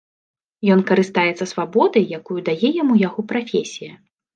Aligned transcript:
Ён 0.75 0.81
карыстаецца 0.93 1.49
свабодай, 1.53 2.11
якую 2.21 2.39
дае 2.51 2.67
яму 2.83 3.01
яго 3.07 3.31
прафесія. 3.35 3.93